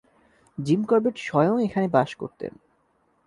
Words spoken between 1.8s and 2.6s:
বাস করতেন।